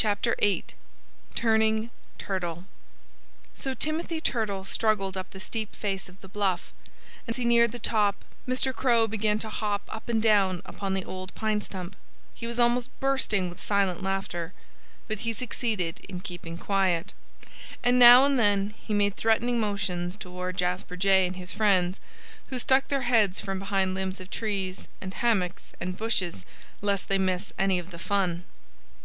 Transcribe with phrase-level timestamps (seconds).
[0.00, 0.62] VIII
[1.34, 2.66] TURNING TURTLE
[3.52, 6.72] So Timothy Turtle struggled up the steep face of the bluff.
[7.26, 8.72] And as he neared the top Mr.
[8.72, 11.96] Crow began to hop up and down upon the old pine stump.
[12.32, 14.52] He was almost bursting with silent laughter.
[15.08, 17.12] But he succeeded in keeping quiet.
[17.82, 21.98] And now and then he made threatening motions toward Jasper Jay and his friends,
[22.50, 26.46] who stuck their heads from behind limbs of trees and hummocks and bushes,
[26.80, 28.44] lest they miss any of the fun.